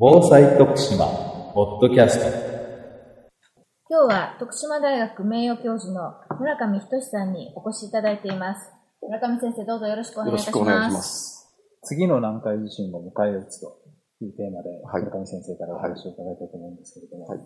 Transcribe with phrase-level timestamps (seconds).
[0.00, 1.06] 防災徳島
[1.54, 2.30] ポッドキャスト
[3.90, 8.70] 今日は徳島大学名誉教授の村上仁さんにお越しいただいています。
[9.02, 10.56] 村上先生どうぞよろしくお願いいたします。
[10.56, 11.50] よろしくお願いします。
[11.82, 13.74] 次の南海地震を迎え撃つと
[14.22, 17.40] いうテーマで、はい村上先生からお話を伺いたいと思うんですけれども、はい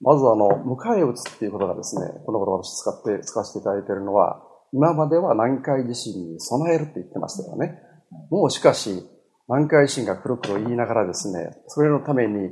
[0.00, 4.40] まずあの、迎え撃つっていうことがですね、この頃私使って、使わせていただいているのは、
[4.72, 7.82] 今までは南海地震に備えるって言ってましたよね。
[8.30, 9.04] もうしかし、
[9.48, 12.50] 南海地震がくるくる言いながらですね、それのために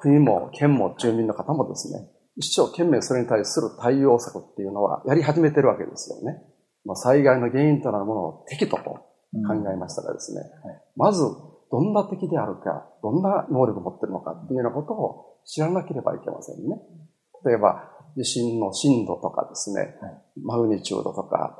[0.00, 6.38] 国も県も住民の方もですね、一生懸命それに対する対応策っていうのはやり始めてるわけですよね。
[6.84, 10.42] まあ、災害の原因となるものを敵とと考えましたらですね、
[10.96, 11.22] まず
[11.70, 16.80] どんな敵であるか、どんな能力を持っているのかっていうようなことを知らなければいけませんね。
[17.44, 19.94] 例えば、地震の震度とかですね、
[20.42, 21.58] マグニチュードとか、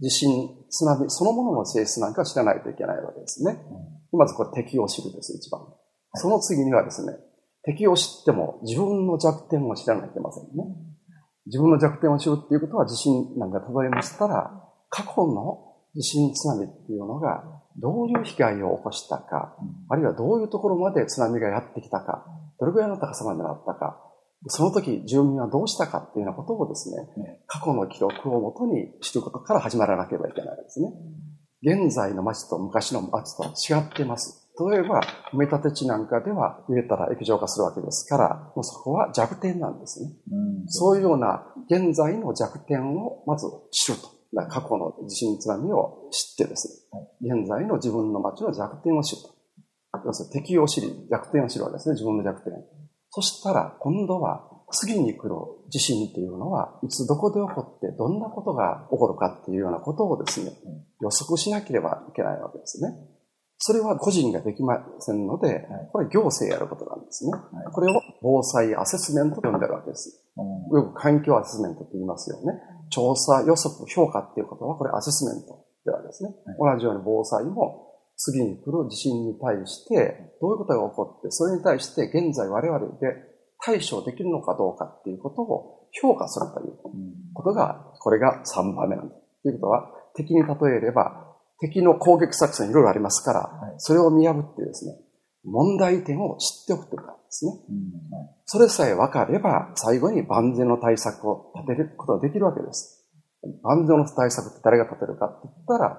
[0.00, 3.58] 地震、津波そのものの性質なんか知らないといけないわけですね。
[4.12, 5.60] まずこれ敵を知るです、一番。
[6.14, 7.16] その次にはですね、
[7.64, 10.64] 敵を知っても自分の弱点を知らないといけませんね。
[11.46, 14.50] 自分の弱点を知るっていうことは地震なんか例えましたら、
[14.88, 17.44] 過去の地震津波っていうのが
[17.76, 19.56] どういう被害を起こしたか、
[19.88, 22.26] あるいはどういうところまで津波がやってきたか、
[22.58, 24.00] どれぐらいの高さまでなったか、
[24.46, 30.88] その時住民はどうしたかっていうようなことをですね、過去の記録をもとに知ることから始まらなければいけないですね。
[31.62, 34.42] 現在の町と昔の町と違っています。
[34.70, 35.00] 例えば、
[35.32, 40.10] 埋め立て地なんかでは入れたら液状化するわけですから、もうそこは弱点なんですね。
[40.30, 44.22] うんそういうような現在の弱点をまず知ると。
[44.48, 46.88] 過去の地震津波を知ってです
[47.20, 49.28] ね、現在の自分の町の弱点を知ると。
[50.06, 52.54] 要するに敵を知り、弱点を知るわけですね、自分の弱点。
[53.14, 55.34] そしたら今度は次に来る
[55.70, 60.52] 地震っていうのは、いつどこで起こってどんなことが起こるかっていうようなことをですね、
[61.00, 62.88] 予測しなければいけないわけですね。
[63.58, 67.32] それは個人ができませんので、これ行政やることなんですね。
[67.72, 70.24] これを防災アセスメントと呼んでるわけです。
[70.36, 72.54] うんよく環境アセスメントって言いますよね。
[72.90, 76.30] 調査、予測、評価っていうことは、これアセスメントではですね。
[76.58, 77.91] 同じように防災も
[78.24, 83.32] 次に来る地震に対して、どういうことが起こって、それに対して現在我々で
[83.64, 86.76] 対処できるのかどうかっていうことを評価するという
[87.34, 89.14] ことが、これが3番目なんだ。
[89.42, 94.92] ということは、敵に例えれば、敵の攻撃作戦いろいろありますから、はいそれを見破ってですね、
[95.44, 97.52] 問題点を知っておくということですね。
[98.44, 103.04] それさえ分かれば、最後に万全の対策を立てることができるわけです。
[103.62, 105.98] 万全の対策って誰が立てるかって言ったら、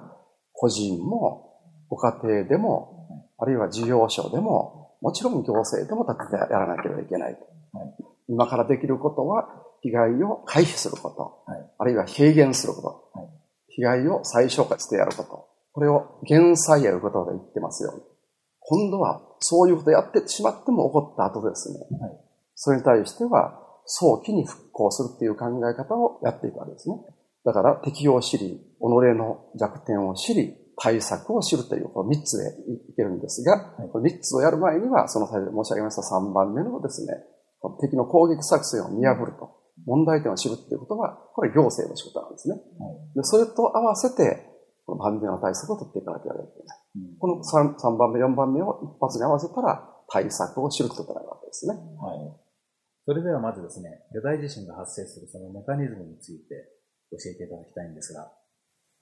[0.53, 1.52] 個人も、
[1.93, 7.77] ご家庭でも、あるいは事業所でも、もちろん行政でも立ててやらなければいけないと。
[7.77, 7.95] はい。
[8.29, 9.47] 今からできることは、
[9.81, 11.71] 被害を回避すること、はい。
[11.77, 13.29] あるいは軽減すること、はい。
[13.67, 17.93] 被害を最小化してやること、これを減災やることで言ってますよ。
[18.61, 22.19] 今度は、そういうことやってしまっても起こった後ですね、はい。
[22.55, 26.95] それに対しては、早期に復興するっていう考え方をやっていくわけですね。
[27.43, 32.49] だから、敵を知り、己の弱点を知り、対策を知るという、この3つで
[32.91, 37.13] いけるんですが、はいこの3つをやる前には、その最申し上げました3番目のですね、
[37.59, 42.55] この敵の攻撃作戦を見破ると、問題点を知るっていうことは、これ行政の仕事なんですね。
[43.15, 44.49] でそれと合わせて、
[44.85, 46.79] この万全の対策を取っていかなければいけない。
[46.95, 51.73] うんこの 3, 3番目、4番目を一発に合わせたら、対策を知るということになるわけですね。
[51.73, 52.43] はい。
[53.05, 56.69] それではまずですね、巨大地震が発生するそのメカニズムについて
[57.11, 58.31] 教えていただきたいんですが。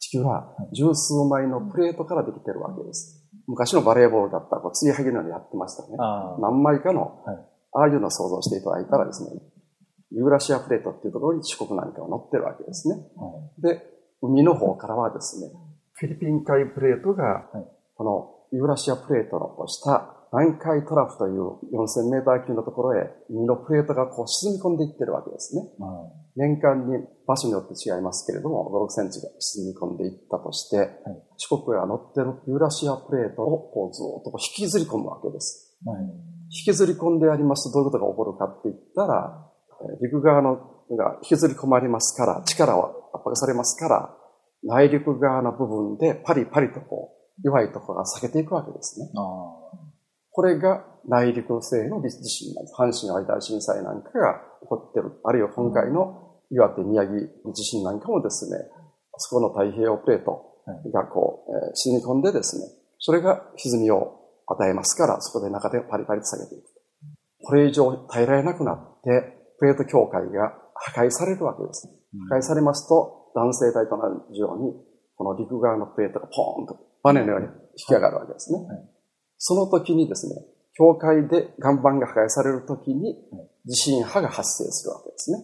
[0.01, 3.23] 地球は十数枚のプレートからできてるわけです。
[3.47, 5.95] 昔のバレーボールだったら、こう、継ぎはぎのようにやってましたね。
[5.99, 7.37] あ何枚かのはい、
[7.73, 9.41] ああいうのを想像していただいたらですね、
[10.11, 12.95] ユーラシアプレートっていうところに四国なんかが乗ってるわけですね。
[13.15, 13.61] はい。
[13.61, 13.81] で、
[14.21, 15.51] 海の方からはですね、
[15.93, 17.23] フィリピン海プレートが
[17.53, 25.63] はい、このユーラシアプレートの下、南海トラフという4000メーター級のところへ、海のプレートがこう沈み込んでいってるわけですね。
[25.77, 30.87] は年間に場所によって違いますけれども、5、6センチが沈み込んでいったとして、
[31.35, 35.77] 四国が乗ってるユーラシアプレートをこうずっと引きずり込むわけです。
[35.83, 35.89] い。
[35.89, 36.03] はい。
[36.47, 39.47] 引きずり込んでやりますとどういうことが起こるかって言ったら、
[39.83, 40.55] えー陸側の
[40.95, 44.15] が引きずり込まれますから、力を圧迫されますから、
[44.63, 49.09] 内陸側の部分でパリパリとこう、弱いところが裂けていくわけですね。
[50.31, 50.35] ああ。
[50.35, 52.75] これが内陸性の地震なんです。
[52.77, 55.19] 阪神・淡路大震災なんかが起こってる。
[55.23, 58.57] あるいは今回の岩手・宮城地震なんかもですね、
[59.17, 60.43] そこの太平洋プレート
[60.93, 62.65] がこう、えー沈み込んでですね、
[62.99, 66.65] それが歪みを与えますから、そこで中でパリパリと下げていく。
[67.43, 71.87] これ以上耐えられなくなって、プレート境界が破壊されるわけです。
[72.29, 74.73] 破壊されますと、男性体となるように、
[75.15, 78.59] この陸側のプレートがポーンとバネのように引き上がるわけですね。
[78.67, 79.00] はい
[79.43, 80.35] その時にですね、
[80.77, 83.17] 境界で岩盤が破壊されるときに
[83.65, 85.39] 地震波が発生するわけですね。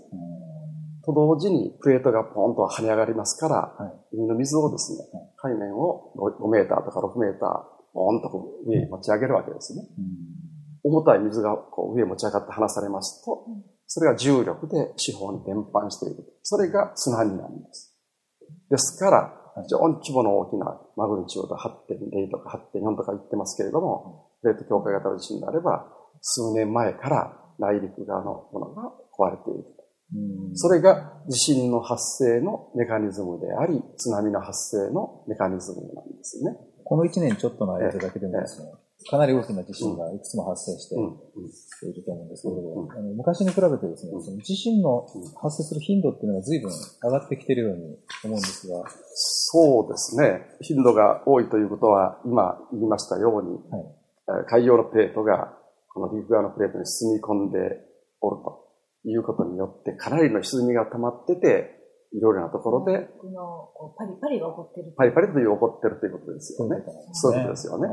[1.03, 5.03] と同時にプレートがポンと跳ね上がりますから、はい海の水をですね、
[5.37, 9.81] 海面を5メーターとか6メーター、ポンとこう上に持ち上げるわけですね。
[10.83, 13.47] 重たい水がこう上に持ち上がって離されますと、
[13.87, 16.23] それが重力で四方に伝播していく。
[16.43, 17.97] それが津波なんです。
[18.69, 25.87] ですから、非常に規模の大きなマグニチュード8.0とか8.4とか言ってますけれども、プレート境界型の地震であれば、
[26.21, 29.65] 数年前から内陸側のものが壊れている。
[30.53, 36.55] それが地震の発生のメカニズムであり、津波の発生のメカニズムなんですね。
[36.85, 38.71] この1年ちょっとの間だけでもですね、
[39.09, 40.97] かなり大きな地震がいくつも発生してい
[41.93, 45.07] ると思うんですけれどうんも、あの昔に比べてですねうん、その地震の
[45.41, 46.71] 発生する頻度っていうのが随分
[47.03, 48.83] 上がってきているように思うんですが、
[49.15, 50.41] そうですね。
[50.61, 53.85] 頻度が多いということは、今言いましたように、はい
[54.29, 55.53] えー海洋のプレートが、
[55.93, 57.59] この陸側のプレートに沈み込んで
[58.19, 58.67] おると
[59.05, 61.77] いうことによって、かなりの沈みが溜まってて、
[62.13, 64.93] いろいろなところで、このこうパリパリが起こってる。
[64.97, 66.83] パリパリと起こってるということですよね。
[67.13, 67.87] そういうことですよね。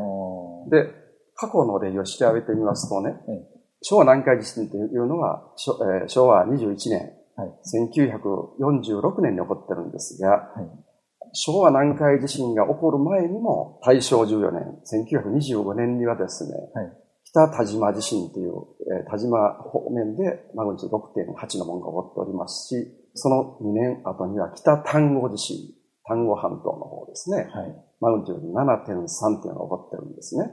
[0.70, 1.03] で、
[1.34, 3.54] 過去の例を調べてみますとね、え
[3.84, 5.52] 昭和南海地震というのは、
[6.00, 7.52] えー昭和21年、はい。
[8.58, 10.68] 1946年に起こってるんですが、い。
[11.32, 14.78] 昭和南海地震が起こる前にも、大正14年、
[15.12, 16.92] 1925年にはですね、はい。
[17.24, 18.52] 北田島地震という、
[19.02, 25.56] えー田島方面でマグニチュード6.8のものが起こっておりますし、その2年後には北丹後地震、
[26.06, 27.74] 丹後半島の方ですね、はい。
[28.00, 30.44] マグニチュード7.3っていうのが起こってるんですね。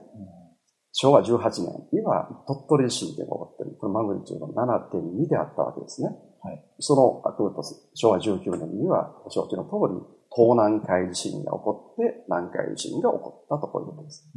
[0.93, 3.77] 昭和18年には鳥取地震というのが起こってる。
[3.79, 6.09] これマグニチュード7.2であったわけですね。
[6.43, 7.61] はいその後と
[7.93, 10.01] 昭和19年には、ご承知の通り、
[10.33, 14.27] 東南海地震が起こって、南海地震が起こったとこういうことです。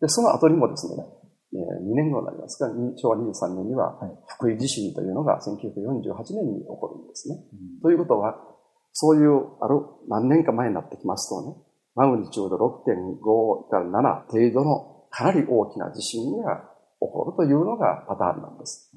[0.00, 1.04] で、その後にもですね、
[1.52, 7.36] え2年後になりますが、に昭和23年にははい、福井地震というのが1948年に起こるんですね。
[7.82, 8.36] ということは、
[8.92, 11.56] そういう、ある何年か前になってきますとね、
[11.94, 16.70] マグニチュード6.5から7程度のかなり大きな地震が
[17.00, 18.92] 起こるというのがパターンなんです。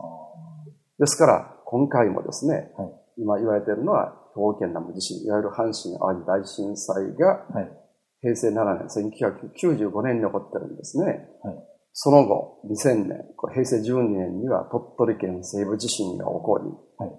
[0.99, 7.71] ですから、今回もですね、はい今言われているのは、兵庫県南部地震、いわゆる阪神淡路大震災がはい。
[8.21, 11.29] 平成7年、1995年に起こってるんですね。
[11.43, 11.55] はい
[11.95, 13.23] その後、2000年、
[13.53, 16.65] 平成12年には鳥取県西部地震が起こり、
[16.97, 17.11] はい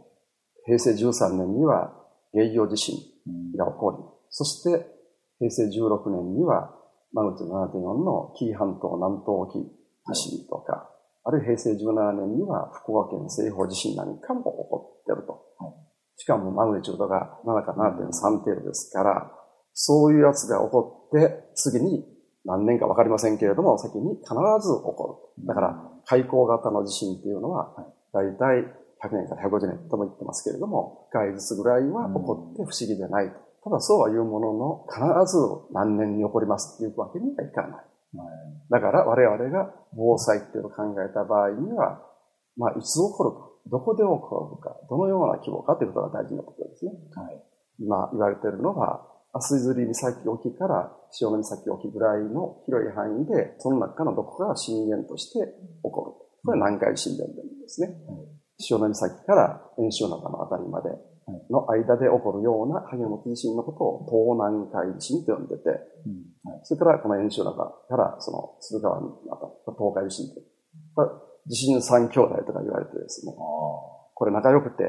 [0.66, 1.92] 平成13年には
[2.32, 2.96] 芸陽地震
[3.28, 3.98] うんが起こり、
[4.30, 4.84] そして
[5.38, 6.74] 平成16年には
[7.14, 9.64] マグニチュード7.4の紀伊半島南東沖
[10.12, 10.90] 地震とか、
[11.24, 15.32] あるいは平成17年には福岡県西方地震なんかも起こってると。
[15.58, 15.84] はい
[16.16, 19.32] しかもマグニチュードが7か7.3程度ですから、
[19.72, 22.04] そういうやつが起こって、次に
[22.44, 25.46] 何年かわかりませんけれども、先に必ず起こる。
[25.46, 27.74] だから、海溝型の地震っていうのは、
[28.12, 28.62] だいたい
[29.02, 33.34] 100年から150年とも言ってますけれども、1回ずつぐらいは起こって不思議じゃないと。
[33.64, 35.38] ただそうは言うものの、必ず
[35.72, 37.84] 何年に起こりますっていうわけにはいかない。
[38.70, 42.00] だから我々が防災っていうのを考えた場合には、
[42.56, 46.92] まあ、いつ起こるか、どこで起こるか、どのような規模かということが大事なことですね。
[47.16, 47.42] はい。
[47.80, 55.40] 今言われているのは、足摺岬沖から潮岬沖ぐらいの広い範囲で、その中のどこかが震源として
[55.82, 56.12] 起こる。
[56.44, 57.96] これは南海震源ですね。
[58.58, 58.94] 潮岬
[59.26, 60.90] から遠州灘のあたりまで
[61.50, 65.62] の間で起こるような萩本地震のことを東南海地震と呼んでて、
[66.62, 71.34] それからこの遠州灘からその駿河湾のあたり、東海地震と。
[71.46, 74.84] 地震三兄弟とか言われてですね、これ仲良くて、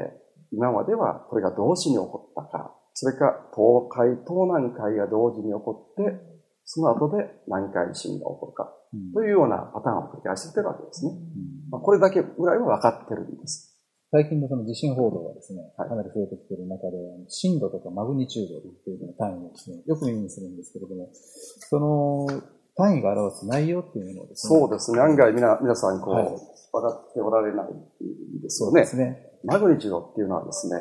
[0.52, 6.16] 今まではこれが同時に起こったか、それか東海、東南海が同時に起こって、
[6.64, 11.12] その後で南海地震が起こるか、うんというようなパターンを繰り返してるわけですね。
[11.12, 13.75] うんまあ、これだけぐらいは分かってるんです。
[14.10, 22.42] 最近のその地震報道がですね、はいかなり増えてきている中で、あの震度とかマグニチュードっていうような単位をですね、よく耳にするんですけれども、その
[22.76, 25.00] 単位が表す内容っていうのをですね、そうですね。
[25.00, 29.06] 案外皆皆さんこう、はい分かっておられないんですよねそうで。
[29.06, 29.16] すね。
[29.44, 30.76] マグニチュードっていうのはですね、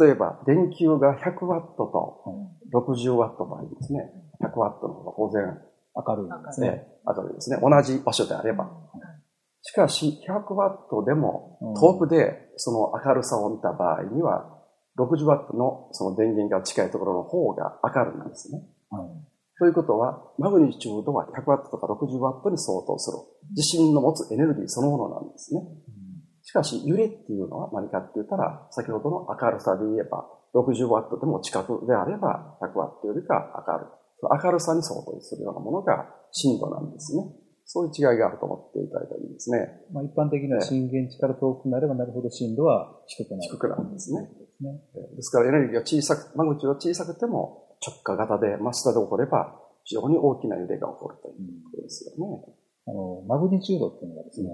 [0.00, 2.24] 例えば電球が100ワットと
[2.72, 5.42] 60ワットの場合ですね、100ワットの方が当然
[5.94, 6.70] 明るいんですね。
[6.70, 7.58] ね、明るいですね。
[7.60, 8.70] 同じ場所であれば。
[9.66, 14.44] しかし、100ワットでもうん遠くでその明るさを見た場合には、
[14.98, 18.62] 60ワットのその電源が近いところの方が明るいんですね。
[18.90, 23.18] はいということは、マグニチュードは100ワットとか60ワットに相当する。
[23.54, 25.62] 地震の持つエネルギーそのものなんですね。
[26.42, 34.44] しかし、揺れっていうのは何かって言ったら、先ほどの明るさで言えば、60ワットでも近くであれば、100ワットよりか明るい。
[34.44, 37.22] 明るさに相当するようなものが震度なんですね。
[37.64, 39.80] そういう違いがあると思っていただいたらいいですね。
[39.92, 43.42] まあ、一般的には震源地から遠くなればなるほど震度は低くなる。
[43.42, 44.20] 低くなるんですね。
[44.60, 44.80] ね。
[45.16, 52.42] ですからエネルギーが小さく、マグニチュードが小さくても直下型で真下で起これば非常に大きな揺れが起こるということですよね。
[52.86, 54.48] あの、マグニチュードっていうのがですね、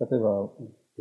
[0.00, 0.48] 例えば、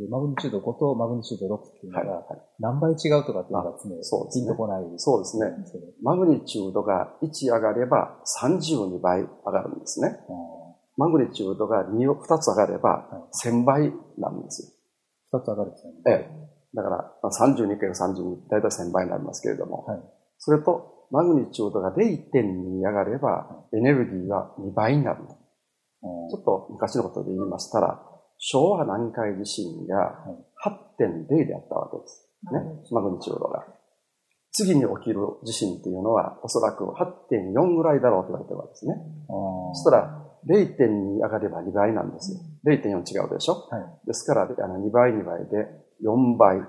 [0.10, 2.08] マグニチュード5とマグニチュード6っていうのはい。
[2.08, 3.96] がはい何倍違うとかっていうのがですね、
[4.34, 5.46] ピンとこないそうですね。
[6.01, 10.08] マグニチュードが1上がれば32倍上がるんですね。
[10.08, 10.52] あ
[10.98, 13.10] マグニチュードが 2, を2つ上がれば
[13.44, 15.38] 1000倍なんですよ。
[15.38, 16.00] ー二つ上がるんですよね。
[16.08, 16.54] ええ。
[16.76, 20.00] だから、まあ、32か32、だいたい1000倍になりますけれども、はい。
[20.38, 25.24] それと、マグニチュードが0.2上がれば、エネルギーが2倍になる。
[25.24, 28.02] あーちょっと昔のことで言いましたら、
[28.38, 30.26] 昭和南海地震が
[31.00, 32.30] 8.0であったわけです。
[32.52, 32.60] ね、
[32.92, 33.64] マグニチュードが。
[34.52, 38.96] 次に起きる地震っていうのは、おそらく8.4ぐらいだろうと言われてるわけですね。
[39.74, 42.40] そしたら、0.2上がれば2倍なんですよ。
[42.66, 43.54] 0.4違うでしょ？
[43.70, 44.08] はい。
[44.08, 45.68] ですから、あの2倍2倍で
[46.04, 46.62] 4倍。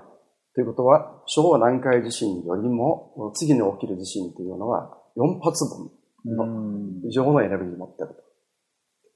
[0.53, 5.91] ということは、昭和南海地震よりも、次に起きる地震っていうのは4発分
[6.27, 7.01] うん。
[7.05, 8.23] 以上のエネルギーを持っていると。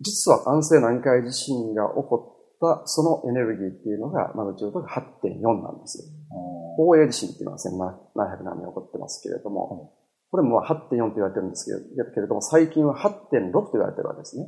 [0.02, 6.04] 実は安政南海地震が起こったそのエネルギーっていうのが、マグニチュードが8.4なんですよ。
[6.32, 9.94] あ宝永地震っていうのは1700何年起こってますけれども、
[10.32, 11.66] これもまあ8.4と言われてるんです
[12.14, 14.46] けれども、最近は8.6と言われてるわけですね。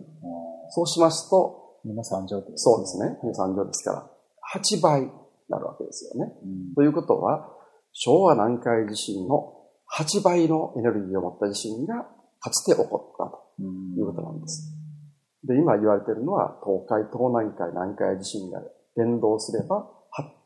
[0.70, 1.88] そうしますと、ー。
[1.88, 3.18] みんな三乗ってそうですね。
[3.24, 4.10] 3乗ですから、
[4.56, 5.08] 8倍に
[5.50, 6.34] なるわけですよね。
[6.44, 7.50] うんということは、
[7.92, 9.54] 昭和南海地震の
[9.98, 12.08] 8倍のエネルギーを持った地震が
[12.40, 14.72] かつて起こったとうんいうことなんです。
[15.44, 18.62] で、今言われているのは、東海、東南海、南海地震が
[18.96, 19.90] 連動すれば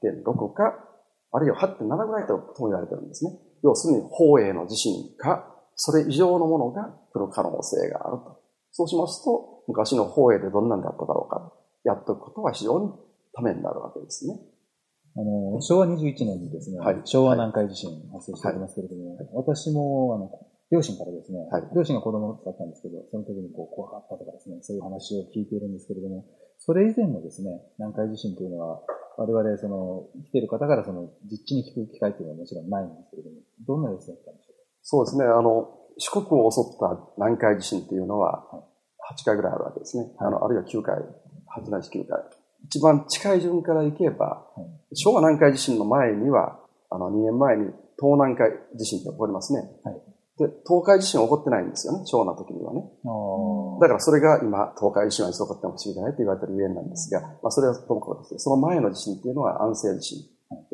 [0.02, 0.74] 8.6か、
[1.36, 3.32] あるいは8.7ぐらいとも言われてるんですね。
[3.64, 8.40] 要するに、方営の地震か、それ以上のものが来る可能性があると。
[8.72, 11.52] そうしますと、昔の方営でどんなんだっただろうか、
[11.84, 12.92] やっておくことは非常に
[13.34, 14.40] ためになるわけですね。
[15.18, 20.30] あの、昭和21年にですね、はい昭和南海地震発生しておりますけれども、私も、あの、
[20.72, 26.26] 両親からですね、はい両親が子供だったんですけど、その時にこう怖かったとかですね、そういう話を聞いているんですけれども、
[26.60, 28.82] それ以前のですね、南海地震というのは、
[29.18, 34.54] 我々、その、生きている方からその、実地に聞く機会というのはもちろんないんですけれども、どんな様子だったんでしょ
[34.84, 35.26] そうですね。
[35.26, 38.44] あの、四国を襲った南海地震っていうのは、
[39.12, 40.12] 8回ぐらいあるわけですね。
[40.20, 40.96] あの、あるいは9回、
[41.64, 42.20] 8ないし9回。
[42.66, 44.66] 一番近い順からいけば、はい
[44.98, 47.66] 昭和南海地震の前には、あの、2年前に
[48.00, 49.60] 東南海地震って起こりますね。
[49.84, 50.02] はい
[50.38, 52.84] で、東海地震は起こってないんですよね、昭和の時にはね。
[53.78, 60.24] うだからそれが今、東海地震はいつ起こっても不思議じゃないと言われてるゆえんなんですが、まあそれはともかくですね、その前の地震っていうのは安政地震。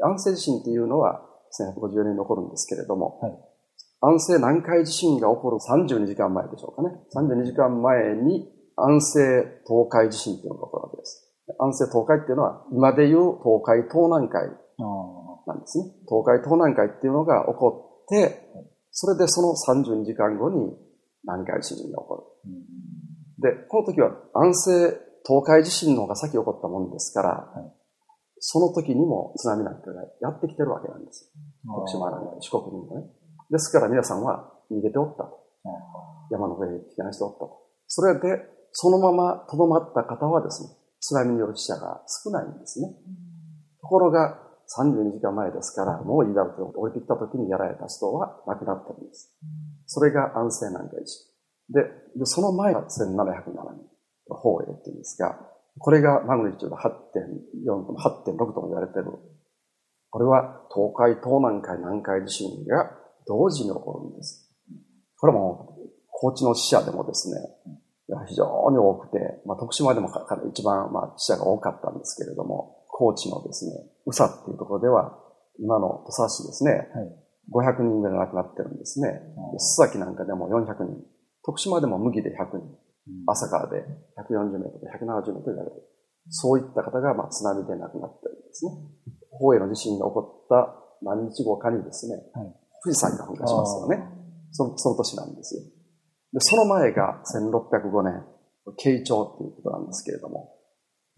[0.03, 1.22] 安政地震っていうのは
[1.58, 3.51] 1154年に起こるんですけれども、はい
[4.01, 6.89] 安政南海地震が起こる32時間前でしょうかね。
[7.13, 11.22] 32時間前に安政東海地震っていうのが起こるわけです。
[11.60, 15.93] 安政東海っていうのは、今でいう東海東南海あなんですね。
[16.10, 18.50] 東海東南海っていうのが起こって、
[18.89, 20.74] それでその32時間後に
[21.24, 22.65] 南海地震が起こーうんる。
[23.42, 27.82] で、この時は安政東海地震の方が先起こったもんですから、はい
[28.44, 31.76] その時にも津波なんてがやってきてるわけなんですよ。
[31.78, 33.06] 徳島なんか四国にもね。
[33.52, 35.46] ですから皆さんは逃げておったと。
[36.32, 37.62] 山の上に引き離しておったと。
[37.86, 40.70] それで、そのまま留まった方はですね、
[41.00, 42.90] 津波による死者が少ないんですね。
[43.80, 44.40] ところが、
[44.80, 49.30] 32時間前ですから、もういいだろうと降りてきた時にやられた人は亡くなってるんです。
[49.86, 51.31] それが安政南海地震。
[51.74, 51.84] で、
[52.18, 53.56] でその前が1707年、
[54.28, 55.40] 宝永っていうんですが、
[55.80, 59.06] これがマグニチュード8.4とも8.6とも言われてる。
[60.10, 62.92] これは東海、東南海、南海地震が
[63.28, 64.51] 同時に起こるんです。
[65.18, 65.78] これも、
[66.10, 67.40] 高知の死者でもですね、
[68.28, 70.10] 非常に多くて、まあ、徳島でも
[70.50, 73.72] 一番、まあ、死者が多かったんですけれども、高知のですね、
[74.06, 75.18] 宇佐っていうところでは、
[75.60, 77.22] 今の土佐市ですね、はい。
[77.51, 79.10] 500人ぐらい亡くなってるんですね。
[79.12, 79.18] で
[79.58, 81.04] 須崎なんかでも400人。
[81.46, 82.78] 徳島でも麦で100人。
[83.28, 83.82] 朝からで
[84.18, 85.84] 140メートル、170メートル言われてる。
[86.30, 88.72] そういった方が、まあ、津波で亡くなってるんですね。
[89.32, 94.02] 宝永の地震が起こった何日後かにですね、はい富士山が噴火しますよね。
[94.52, 95.62] そのその年なんですよ。
[96.34, 98.26] で、その前が1605年、
[98.78, 100.58] 慶長っていうことなんですけれども、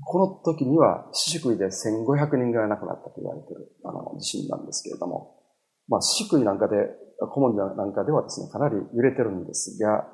[0.03, 5.39] この時には四宿井で1500人ぐらい亡くなったと言われているあの地震なんですけれども、
[5.87, 6.75] まあ、四宿井なんかで、
[7.19, 10.07] 顧問なんかではですね、かなり揺れてるんですが、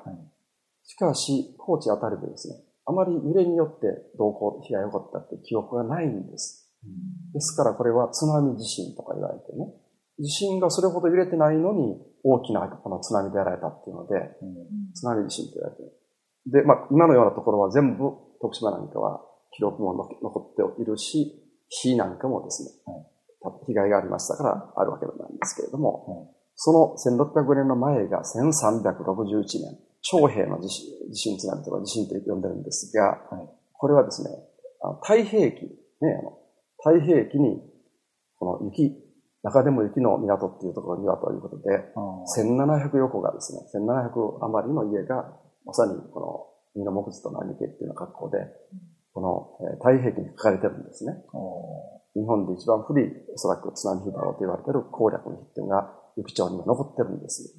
[0.84, 3.86] しかし、高知あたりでですね、あまり揺れによって
[4.18, 6.68] どうこう被害が起こったって記憶がないんです。
[7.32, 9.72] ですからこれは津波地震とか言われてね、
[10.18, 14.92] 地震がそれほど揺れてないのに大きなこの津波でやられたっていうので、うん。
[14.94, 15.92] 津波地震と言われてる。
[16.46, 19.20] で、まあ、今のようなところは全部徳島なんかは
[19.52, 22.70] 記録も残っているし、火なんかもですね、
[23.42, 26.28] はい、被害がありましたからあるわけなんですけれども、はい、
[26.62, 34.30] その1600年の前が1361年、長平の地震地震津波とか地震と呼んでるんですが、はい、これはですね、
[35.00, 36.36] 太平記、ね、あの
[36.84, 37.62] 太平記に、
[38.36, 38.92] この雪、
[39.42, 41.94] 中でも雪の港っていうところにはということで、
[42.36, 45.32] 1700横がですね、1700余りの家が、
[45.64, 48.36] まさにこの、身の木図と何家っていうような格好で、
[49.14, 51.14] この、え太平記に書かれてるんですね。
[52.14, 57.54] 日本で一番古い、おそらく津波日だろうと言われている攻略の日っていうのが、雪町にも残ってるんです。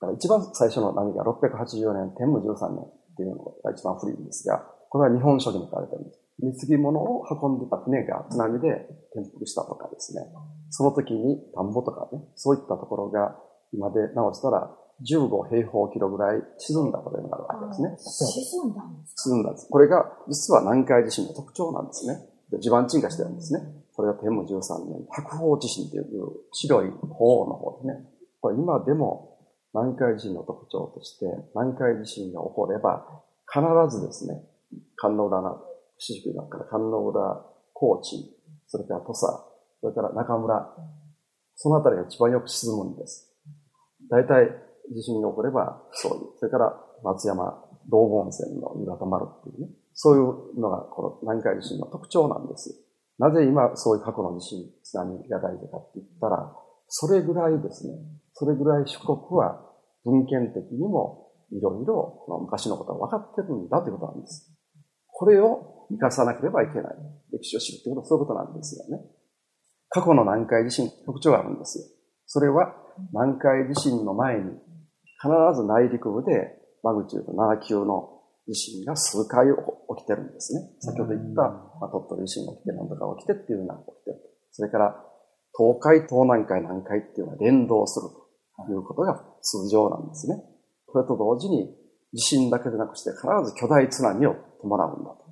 [0.00, 6.20] だから一番最初の波が684年、天武13年っていうのが一番古いんですが、これは日本書紀に書かれてるんです。
[6.42, 8.68] 貢ぎ物を運んでた船が津波で
[9.14, 10.22] 転覆したとかですね。
[10.70, 13.36] その時に田んぼとかね、そういったところが
[13.72, 14.70] 今で直したら
[15.06, 17.96] 15平方キロぐらい沈んだことになるわけですね。
[17.98, 19.68] 沈んだんです沈んだんです。
[19.70, 22.18] これが実は南海地震の特徴なんですね。
[22.60, 23.60] 地盤沈下してるんですね。
[23.94, 26.04] これが天武13年、白鳳地震という
[26.52, 28.08] 白い鳳の方ですね。
[28.40, 29.38] これ今でも
[29.74, 33.62] 南海地震の特徴として、南海地震が起これば、必
[33.94, 34.42] ずですね、
[34.96, 35.60] 観音浦な、
[35.98, 39.22] 四宿だから観音浦、高知、それから土佐、
[39.80, 40.74] それから中村、
[41.54, 43.30] そのあたりが一番よく沈むんです。
[44.10, 44.48] 大体
[44.90, 46.26] 地震が起こればそういう。
[46.38, 49.68] それから松山、道後温泉の湯が溜まるっていうね。
[49.94, 52.74] そういうのがこの南海地震の特徴なんです
[53.22, 56.52] なぜ今そういう過去の地震、津波が大事かって言ったら、
[56.88, 57.94] それぐらいですね、
[58.32, 59.62] それぐらい四国は
[60.04, 64.52] 文献的にもいろいろ昔のことが分かってるんだということなんです。
[65.06, 66.96] これを生かさなければいけない。
[67.32, 69.04] 歴史を知るということはそういうことなんですよね。
[69.88, 71.84] 過去の南海地震特徴があるんですよ。
[72.26, 72.74] それは
[73.12, 74.50] 南海地震の前に
[75.22, 78.11] 必ず内陸部でマグチュード7級の
[78.46, 80.60] 地震が数回起きてるんですね。
[80.80, 81.42] 先ほど言った、
[81.80, 84.18] まあ、鳥取地震が起きて、なんとか起きてっていうのが起きてる。
[84.50, 84.96] それから、
[85.56, 90.42] 東海、東南海、南海っていうのは連動するということが通常なんですね。
[90.86, 91.76] これと同時に、
[92.14, 95.24] 地震だけでなくして必ず巨大津波を伴うんだと。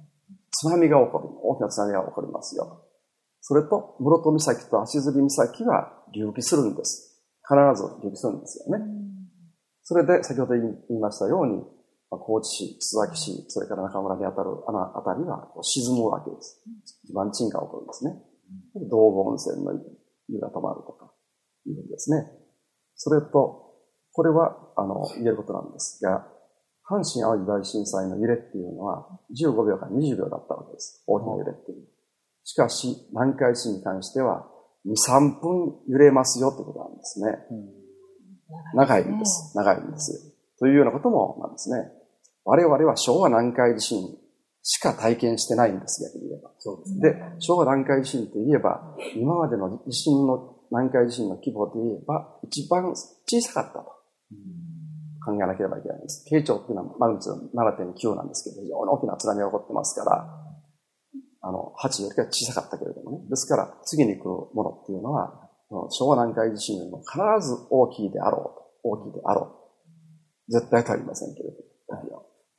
[0.52, 1.28] 津波が起こる。
[1.42, 2.86] 大きな津波が起こりますよ。
[3.40, 7.22] それと、室戸岬と足摺岬は隆起するんです。
[7.42, 8.84] 必ず隆起するんですよね。
[9.82, 11.62] それで、先ほど言いましたように、
[12.18, 16.62] 高知市、津崎市、それから中村にあたる穴あたりが沈むわけです。
[17.06, 18.14] 地盤沈が起こるんですね。
[18.90, 19.72] 道後温泉の
[20.28, 21.12] 湯が止まるとか、
[21.66, 22.26] いうんですね。
[22.96, 23.70] それと、
[24.12, 26.26] これは、あの、言えることなんですが、
[26.88, 31.04] 阪神淡路大震災の揺れっていうのは、15秒から20秒だったわけです。
[31.06, 31.86] 大きな揺れっていう。
[32.42, 34.50] しかし、南海市に関しては、
[34.86, 37.38] 2、3分揺れますよってことなんですね。
[38.74, 39.52] 長いんです。
[39.54, 40.34] 長いんです。
[40.58, 41.99] というようなこともなんですね。
[42.44, 44.16] 我々は昭和南海地震
[44.62, 46.50] しか体験してないんです、逆に言えば。
[46.58, 53.84] そうですね、で、昭和南海地震といえば、今までの地震の、南海地震の規模で言えば、一番小さかったと
[55.24, 56.24] 考えなければいけないんです。
[56.28, 60.40] 慶長っていうのはマグニチュード7.9なんですけど、非常に大きな津波が起こってますから、
[61.42, 63.28] あの、8よりは小さかったけれどもね。
[63.28, 65.48] ですから、次に来るものっていうのは、
[65.90, 68.60] 昭和南海地震よりも必ず大きいであろうと。
[68.82, 69.56] 大きいであろ
[70.48, 70.52] う。
[70.52, 71.69] 絶対足りませんけれども。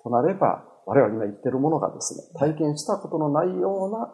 [0.04, 4.14] となれば、我々が言ってるものがですね、体験したことのないような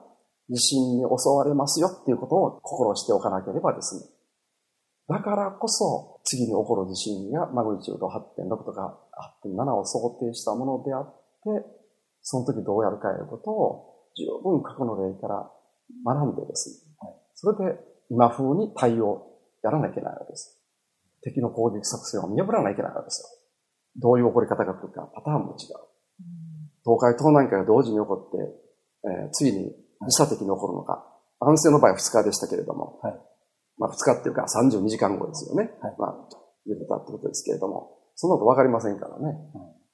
[0.50, 4.18] 地震に襲われますよっていうことを心しておかなければですね。
[5.10, 9.00] だからこそ、次に起こる地震がマグニチュード8.6とか
[9.46, 11.06] 8.7を想定したものであっ
[11.44, 11.66] て、
[12.22, 15.50] その時どうやるかいうことを十分過去の例から
[16.06, 19.28] 学んでですね、それで今風に対応
[19.64, 20.60] やらなきゃいけないわけです。
[21.24, 23.37] 敵の攻撃作戦を見破らなきゃいけないわけですよ。
[23.98, 25.88] どういう起こり方が来るか、パターンも違う。
[26.86, 28.38] 東海、東南海が同時に起こって、
[29.04, 31.06] えー、次に二差的に起こるのか。
[31.40, 33.20] 安政の場合は2日でしたけれども、はい、
[33.78, 35.72] まあ2日っていうか32時間後ですよね。
[35.82, 36.16] はい、まあ、
[36.66, 39.26] 言ってたってことですけれども、そのことわかりませんからね。
[39.28, 39.38] はい、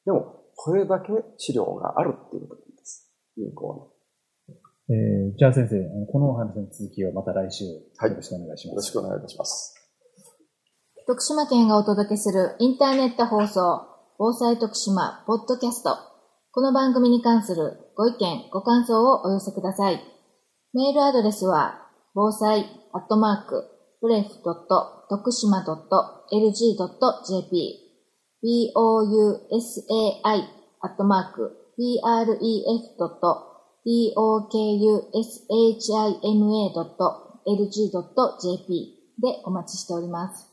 [0.06, 3.12] でも、これだけ資料があるっていうことなんです。
[3.38, 3.94] 有効な。
[4.90, 5.76] えー、じゃあ先生、
[6.12, 8.70] このお話の続きをまた来週、よろしくお願いします。
[8.70, 9.76] よろしくお願いいたします。
[11.06, 15.98] 徳島県がお届けするインターネット放送、防災徳島ポッドキャスト。
[16.52, 20.04] この番組に関するご意見、ご感想をお寄せください。
[20.72, 23.64] メールアドレスは、防災アットマーク、
[24.02, 25.80] プレフ徳島 .lg.jp、
[28.44, 30.44] bousai
[30.82, 33.48] アットマーク、PREF ドット、
[33.88, 40.53] TOKUSHIMA ドット、LG ドット、JP でお待ちしております。